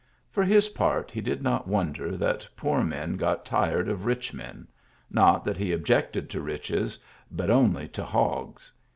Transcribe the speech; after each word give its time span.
For 0.31 0.43
his 0.43 0.69
part 0.69 1.11
he 1.11 1.21
did 1.21 1.43
not 1.43 1.67
wonder 1.67 2.17
that 2.17 2.49
poor 2.57 2.83
men 2.83 3.17
got 3.17 3.45
tired 3.45 3.87
of 3.87 4.03
rich 4.03 4.33
men; 4.33 4.67
not 5.11 5.45
that 5.45 5.57
he 5.57 5.71
objected 5.71 6.27
to 6.31 6.41
riches, 6.41 6.97
but 7.29 7.51
only 7.51 7.87
to 7.89 8.03
hogs. 8.03 8.71